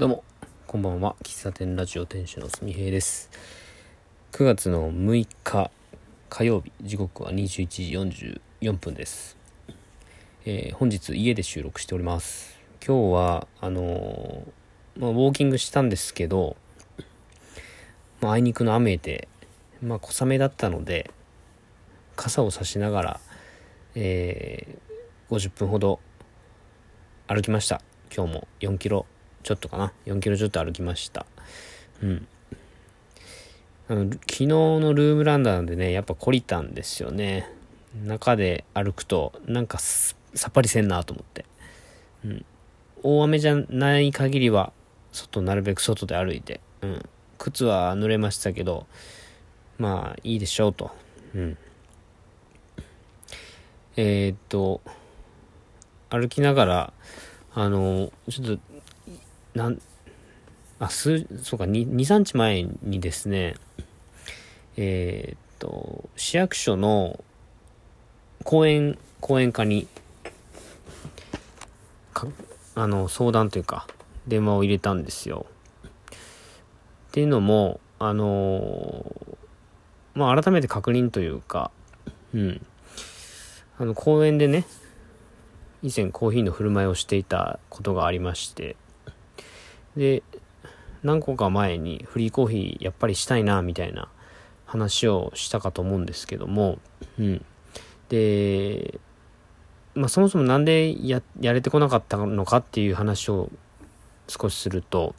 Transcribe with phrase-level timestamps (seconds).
[0.00, 0.24] どうも、
[0.66, 1.14] こんばんは。
[1.22, 3.28] 喫茶店ラジオ店主のすみへいです。
[4.32, 5.70] 9月の6日
[6.30, 9.36] 火曜日、時刻は21時44分です。
[10.46, 12.58] えー本日家で収録しております。
[12.82, 16.56] 今日は、あのーまあ、ウォーキングしたんですけど、
[18.22, 19.28] まあ、あいにくの雨で、
[19.82, 21.10] まあ、小雨だったので、
[22.16, 23.20] 傘を差しながら、
[23.96, 26.00] えー50分ほど
[27.26, 29.04] 歩きました今日も4キロ
[29.42, 31.26] ちょっとかな？4キロちょっと歩きました。
[32.02, 32.26] うん。
[33.88, 37.50] あの昨日のルームランダーでねやっぱ懲りたんですよね。
[38.04, 40.14] 中で歩くとなんかさ
[40.48, 41.44] っぱりせんなと思って。
[42.24, 42.44] うん。
[43.02, 44.72] 大雨じゃない限りは
[45.12, 46.60] 外なるべく外で歩いて。
[46.82, 47.08] うん。
[47.38, 48.86] 靴は濡れましたけど
[49.78, 50.90] まあいいでしょうと。
[51.34, 51.58] うん。
[53.96, 54.80] えーっと
[56.10, 56.92] 歩きながら
[57.54, 58.58] あのちょっと
[59.54, 59.80] なん
[60.78, 63.56] あ数そうか23日前にですね
[64.76, 67.22] えーっと市役所の
[68.44, 69.86] 講演講演課に
[72.12, 72.26] か
[72.74, 73.86] あの相談というか
[74.26, 75.46] 電話を入れたんですよ。
[76.10, 79.04] っていうのもあの
[80.14, 81.70] まあ改めて確認というか
[82.34, 82.66] うん。
[83.80, 84.66] あの公園でね
[85.82, 88.76] 以前コーヒーの振る舞いをしていたことがありまして
[89.96, 90.22] で
[91.02, 94.08] 何個か前にフリーコーヒーやっぱりしたいなみたいな
[94.66, 96.78] 話をしたかと思うんですけども、
[97.18, 97.44] うん、
[98.08, 99.00] で、
[99.94, 103.50] まあ、そもそもなんでややれてこなかったのかっていう話を
[104.28, 105.14] 少しすると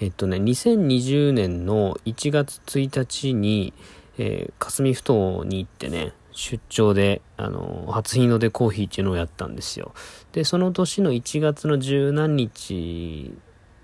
[0.00, 3.72] えっとね2020年の1月1日に、
[4.18, 9.94] えー霞ふ頭に行ってね出張で、あの、初日の出コーヒーっていうのをやったんですよ。
[10.32, 13.32] で、その年の1月の十何日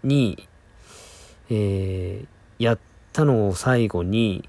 [0.03, 0.49] に、
[1.51, 2.79] えーやっ
[3.13, 4.49] たのを最後に、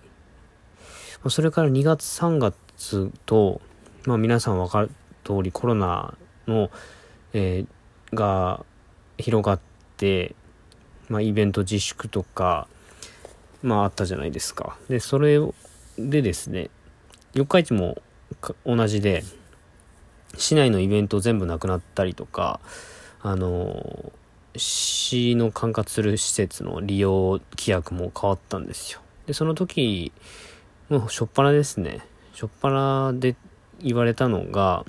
[1.28, 3.62] それから2月3月と、
[4.06, 4.90] まあ皆さん分かる
[5.24, 6.72] 通りコロナの、
[7.34, 8.66] えーが
[9.19, 9.59] 広がっ
[9.97, 10.34] て、
[11.07, 12.68] まあイベント自粛とか、
[13.62, 14.78] まああったじゃないですか。
[14.90, 15.40] で、それ
[16.00, 16.72] でですね、
[17.34, 18.01] 四日市も
[18.66, 19.23] 同じで
[20.38, 22.59] 市内のイベント全部なくなったりとか
[23.22, 24.12] あの
[24.56, 29.01] 市の管轄する施設の利用規約も変わったんですよ。
[29.28, 30.12] でその時
[30.89, 32.00] もう初っ端ですね。
[32.34, 33.35] 初っ端で
[33.79, 34.85] 言われたのが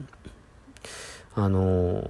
[1.35, 2.03] あの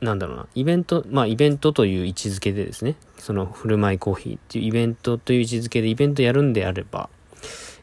[0.00, 7.10] なんだろうな、イベント、まあイベントという位置づけでですね、その振る舞いコーヒーっていうイベントという位置づけでイベントやるんであれば、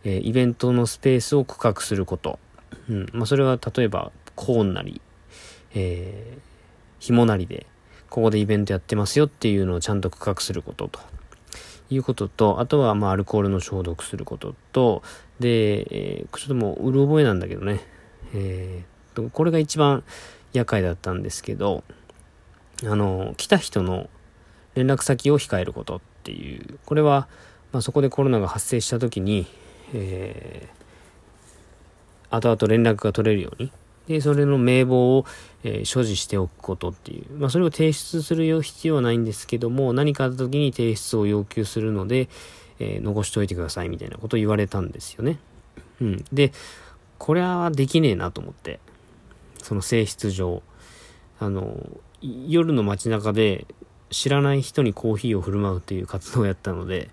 [0.03, 2.39] えイベントのスペースを区画すること。
[2.89, 3.05] うん。
[3.13, 5.01] まあ、それは例えば、コーンなり、
[5.73, 6.41] えー、
[6.99, 7.65] 紐なりで、
[8.09, 10.99] ここでイベントやってますよっていうのをちゃんと区画することと。
[11.89, 15.03] いうことと、あとは、まあ、アルコールの消毒することと、
[15.39, 17.81] で、えーちょっともう、うる覚えなんだけどね。
[18.33, 20.03] えー、これが一番
[20.53, 21.83] 厄介だったんですけど、
[22.83, 24.09] あの、来た人の
[24.75, 27.27] 連絡先を控えることっていう、これは、
[27.71, 29.47] まあ、そこでコロナが発生した時に、
[29.93, 33.71] えー、後々連絡が取れるように、
[34.07, 35.25] で、それの名簿を、
[35.63, 42.29] えー所持しておくことっていう、まあ、それを提出する必要はないんですけども、何かあった時に提出を要求するので、
[42.79, 45.39] えー残しておいてくださいみたいなことを言われたんですよね。
[46.01, 46.25] うん。
[46.31, 46.51] で、
[47.17, 48.79] これはできねえなと思って、
[49.61, 50.61] その性質上。
[51.39, 51.77] あの、
[52.21, 53.67] 夜の街中で
[54.09, 57.09] 知らない人にコーヒーを振る舞うっていう活動をやったので、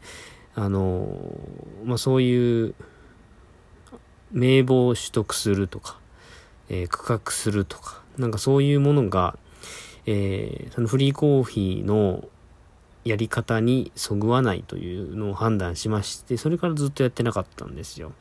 [0.54, 1.09] あの、
[1.84, 2.75] まあ、そういう
[4.31, 5.98] 名簿を取得するとか、
[6.69, 9.38] えー区画するとか、なんかそういうものが、
[10.06, 12.28] えーそのフリーコーヒーの
[13.04, 18.12] やり方にそぐわないというのを判断しまして、それからずっとやってなかったんですよ。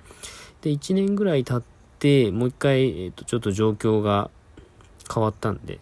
[0.61, 1.63] で、1年ぐらい経っ
[1.99, 4.29] て、もう一回、えっ、と、ちょっと状況が
[5.13, 5.79] 変わったんで、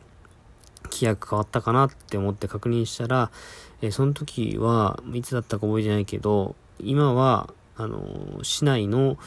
[1.01, 3.31] 規約変わったかなって思って確認したら、
[3.81, 9.17] えーその時はいつだったか覚えてないけど、今は、あのー市内の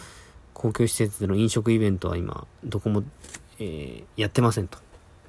[0.53, 3.03] 公共施設での飲食イベントは今、どこも、
[3.59, 4.79] えーやってませんと。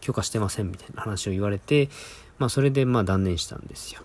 [0.01, 1.89] 許可してませんみたいな話を言われて、
[2.37, 4.01] まあそれでまあ断念したんですよ。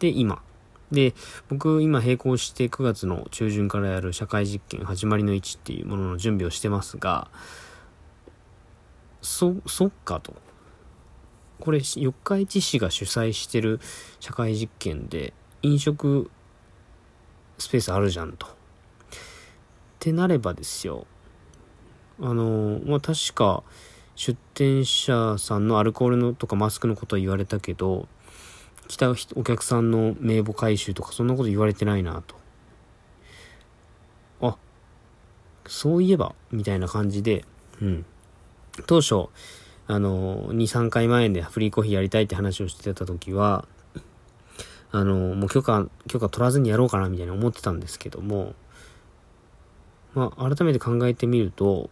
[0.00, 0.42] で、今。
[0.90, 1.14] で、
[1.48, 7.28] 僕今並行して9月の中旬からやる社会実験始まりの位置っていうものの準備をしてますが、
[9.22, 10.34] そ、そっかと。
[11.64, 13.80] これ、四日市市が主催してる
[14.20, 15.32] 社会実験で
[15.62, 16.30] 飲食
[17.56, 18.46] スペースあるじゃんと。
[18.46, 18.50] っ
[19.98, 21.06] てなればですよ。
[22.20, 23.62] あの、まあ、確か
[24.14, 28.08] 出店者さんのアルコールのとかマスクのことは言われたけど、
[28.86, 32.36] 来たお客さんの名簿回収とかそんなこと言われてないなと。
[34.42, 34.58] あ、
[35.66, 37.46] そういえば、みたいな感じで、
[37.80, 38.04] うん。
[38.86, 39.30] 当初、
[39.86, 43.66] あの、2、3回前でフリーコーヒーやりたいって話をしてた時は、
[44.90, 48.54] あの、もう許可、許可取らずにやろうかなみたいに思ってたんですけども、
[50.14, 51.90] まあ、改めて考えてみると、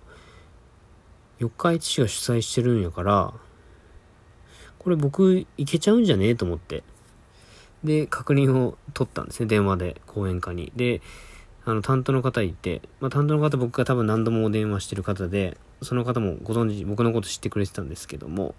[1.39, 3.35] 四日市市が主催してるんやから、
[4.79, 6.85] これ僕いけちゃうんじゃねえと思って。
[7.85, 10.73] で、確認を取ったんですね、電話で、講演会に。
[10.77, 11.03] で、
[11.65, 18.55] あの、担当の方いて、まあ、担当の方僕が多分何度もお電話してる方で、その方もご存知、僕のこと知ってくれてたんですけども、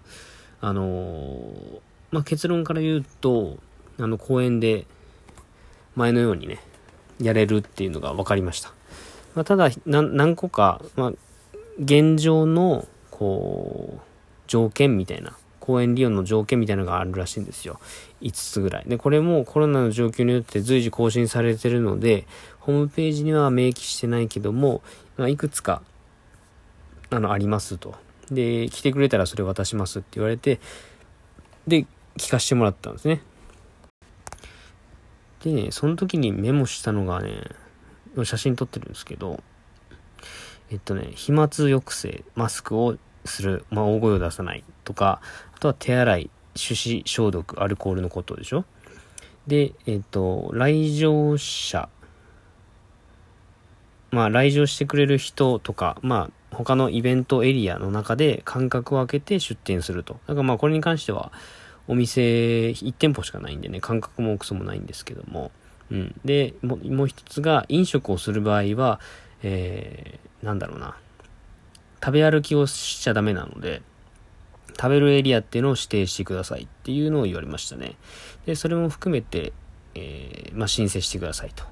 [0.60, 1.80] あのー、
[2.10, 3.58] まあ、結論から言うと、
[3.98, 4.86] あの、講演で、
[5.96, 6.60] 前のようにね、
[7.20, 8.72] やれるっていうのが分かりました。
[9.34, 11.12] まあ、ただ、何個か、まあ、
[11.78, 14.00] 現状の、こう、
[14.46, 17.80] 条件みたいな、公園利用の条件みたいなのがあるらしいんですよ。
[18.20, 18.84] 5つぐらい。
[18.86, 22.26] で、これもコロナの状況によって随時更新されてるので、
[22.60, 24.82] ホームページには明記してないけども、
[25.16, 25.80] まあ、いくつか、
[27.08, 27.94] あの、ありますと。
[28.30, 30.60] で、来てくれたらそれ渡しますって言われて、
[31.66, 31.86] で、
[32.18, 33.22] 聞かしてもらったんですね。
[35.42, 37.40] でね、その時にメモしたのがね、
[38.24, 39.42] 写真撮ってるんですけど、
[40.70, 45.20] えっとね、飛沫抑制、マスクをする、まあ、大声を出さないとか、
[45.54, 48.64] あとは手洗い、手指消毒、アルコールのことでしょ？
[49.46, 51.88] で、えっと、来場者、
[54.10, 60.20] まあ、来場してくれる人とか、まあ、他のイベントエリアの中で間隔を空けて出店すると。
[60.26, 61.32] だからまあ、これに関しては、
[61.88, 65.50] お店1店舗しかないんでね、間隔もクソもないんですけども、
[65.90, 66.14] うん。
[66.24, 69.00] で、もう一つが、飲食をする場合は、
[69.42, 70.96] えー、なんだろうな。
[72.02, 73.82] 食べ歩きをしちゃダメなので、
[74.76, 77.96] 食べるエリアっていうのを指定してくださいっていうのを言われましたね。
[78.46, 79.52] で、それも含めて、
[79.94, 81.64] えー、まあ、申請してくださいと。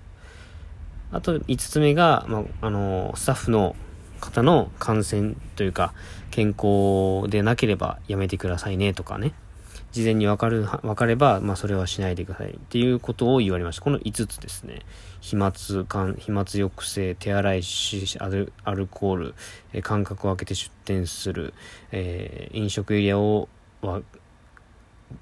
[1.11, 3.77] あと、5つ目が、まあ、あの、スタッフの
[4.21, 5.93] 方の感染というか、
[6.31, 9.35] 健康でなければやめてくださいねとかね。
[9.93, 13.83] 事前に分かる、分かれば、まあ、それはしないでくださいっていうことを言われました。
[13.83, 14.81] この5つですね。
[15.21, 15.53] 飛沫
[15.87, 19.35] 感、飛沫抑制、手洗いし、アルアルコール、
[19.75, 21.53] えー、間隔を空けて出店する、
[21.93, 23.49] えー、飲食エリアを
[23.83, 24.01] は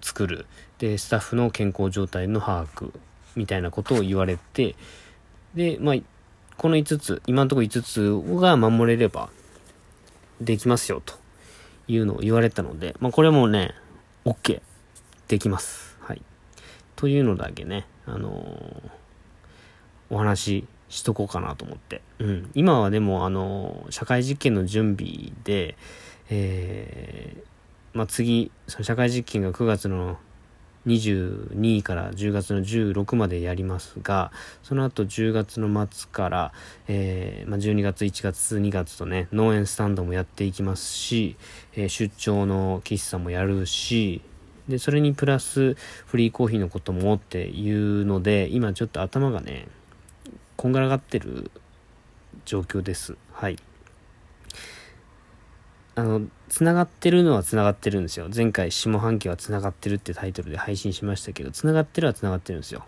[0.01, 0.47] 作る、
[0.79, 2.93] で、スタッフの健康状態の把握、
[3.35, 4.77] みたいなことを言われて、
[5.55, 5.97] で、まあ、
[6.57, 9.31] この5つ、今のところ5つが守れれば、
[10.41, 11.15] できますよ、と
[11.89, 13.75] いうのを言われたので、まあ、これもね、
[14.31, 14.63] OK。
[15.27, 15.99] できます。
[16.01, 16.23] はい。
[16.95, 22.01] というのだけね、あのー、お話ししとこうかなと思って。
[22.21, 22.51] うん。
[22.55, 25.77] 今はでも、あのー、社会実験の準備で、
[26.29, 30.17] えー、まあ、次、その社会実験が9月の
[30.87, 34.33] 22位から10月の16までやりますが、
[34.63, 36.53] その後10月の末から、
[36.89, 41.37] えー、まあ、12月、1月、2月とね、農園スタンドもやっていきますし、
[41.75, 44.23] えー、出張の喫茶もやるし、
[44.69, 45.75] で、それにプラス
[46.07, 49.69] フリーコーヒーのこともっていうので、今ちょっと頭がね、
[50.57, 51.51] こんがらがってる
[52.45, 53.17] 状況です。
[53.33, 53.59] はい。
[56.01, 58.29] あの、繋がってるのは繋がってるんですよ。
[58.35, 62.87] 前回下半期は繋がってるってタイトルで配信しましたけど、繋がってるは繋がってるんですよ。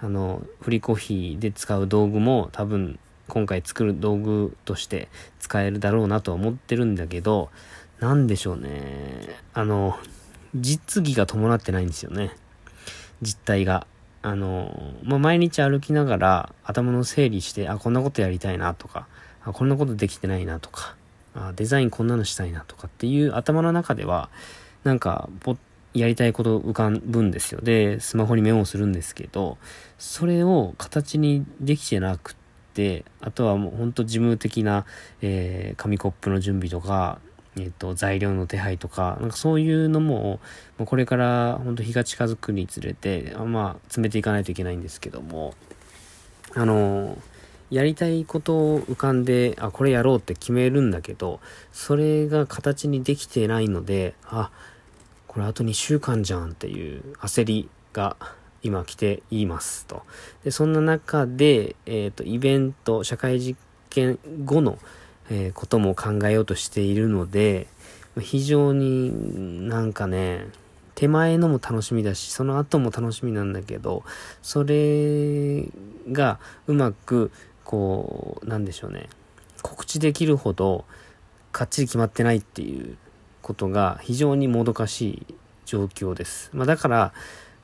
[0.00, 5.08] あの、フリコーヒーで使う道具も多分今回作る道具として
[5.40, 7.50] 使えるだろうなとは思ってるんだけど、
[7.98, 8.70] なんでしょうね。
[9.52, 9.98] あの、
[10.54, 12.36] 実技が伴ってないんですよね。
[13.20, 13.88] 実態が。
[14.22, 19.08] あの、まあ、毎日歩きながら頭の整理して、あ、こんなことやりたいなとか、
[19.44, 20.94] あ、こんなことできてないなとか、
[21.36, 24.30] あデザインこんなのしたいなとかっていう頭の中では、
[24.84, 25.28] なんか、
[25.94, 27.60] やりたいこと浮かぶんですよ。
[27.62, 29.56] で、スマホにメモするんですけど、
[29.98, 32.34] それを形にできてなくっ
[32.74, 34.84] て、あとはもうほんと事務的な、
[35.22, 37.18] えー、紙コップの準備とか、
[37.58, 40.40] えっ、と、材料の手配とか、なんかそういうのも、
[40.76, 45.54] もうこれから本当日が近づくにつれて、まあ、詰めていかないといけないんですけども、
[46.54, 47.16] あの
[47.70, 51.40] やりたいことを浮かんで、あ、これやろうって決めるんだけど、
[51.72, 54.50] それが形にできてないので、あ、
[55.26, 58.16] これあと2週間じゃんっていう焦りが
[58.62, 60.02] 今来ていますと。
[60.44, 63.58] で、そんな中で、え、ー、と、イベント、社会実
[63.90, 64.78] 験後の、
[65.28, 67.66] えー、ことも考えようとしているので、
[68.20, 70.46] 非常になんかね、
[70.94, 74.02] 手前のも楽しみだし、その後も楽しみなんだけど、
[74.40, 75.64] それ
[76.10, 77.30] がうまく
[77.66, 79.08] こう、なんでしょうね。
[79.62, 80.84] 告知できるほど
[81.52, 82.96] かっちり決まってないっていう
[83.42, 86.50] ことが非常にもどかしい状況です。
[86.52, 87.12] まあ、だから、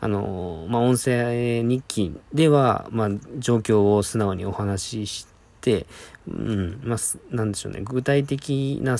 [0.00, 5.26] あの、まあ、音声日記では、まあ、状況を素直にお話しし
[5.60, 5.86] て、
[6.26, 6.98] うん、まあ、
[7.34, 8.96] なんでしょうね、具体的な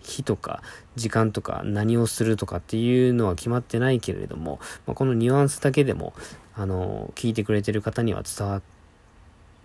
[0.00, 0.62] 日とか
[0.96, 6.14] 時間とか何をするとかっていうのは決まってないけれども、まあ、このニュアンスだけでも、
[6.54, 8.62] あの、聞いてくれてる方には伝わっ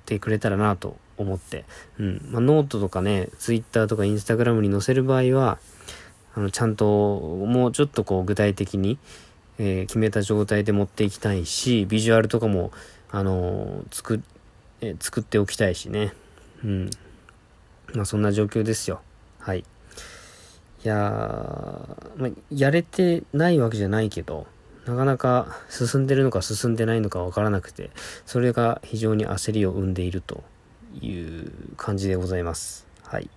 [0.05, 1.65] てくれたらなと思って、
[1.99, 2.21] うん。
[2.31, 5.59] まあ、ノートとかね、ツイッターとかインスタグラムに載せる場合は、
[6.35, 8.97] あの、ちゃんと、もうちょっとこう具体的に、
[9.59, 12.71] えー、決めた状態で持っていきたいし、ビジュアルとかも、
[13.11, 14.21] あのー、作、
[14.81, 16.13] えー、作っておきたいしね。
[16.63, 16.89] うん。
[17.93, 19.01] まあそんな状況ですよ。
[19.39, 19.59] はい。
[19.59, 19.63] い
[20.87, 24.47] やー、まあ、やれてないわけじゃないけど、
[24.85, 27.91] なかなか進んでるのか進んでないのかわからなくて、
[28.25, 30.43] それが非常に焦りを生んでいると
[31.01, 32.87] いう感じでございます。
[33.03, 33.29] はい。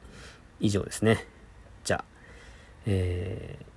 [0.61, 1.27] 以上ですね。
[1.85, 2.05] じゃあ、
[2.87, 3.77] えー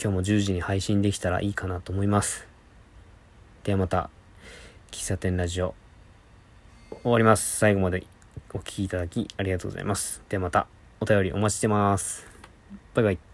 [0.00, 2.46] 今日も10時に配信できたらいいかなと思います。
[3.64, 4.10] ではまた、
[4.92, 5.74] 喫茶店ラジオ、
[7.02, 7.58] 終わります。
[7.58, 8.06] 最後まで
[8.54, 10.22] お聴きいただきありがとうございます。
[10.28, 10.68] ではまた、
[11.00, 12.28] お便りお待ちしてます。
[12.94, 13.27] バイバイ。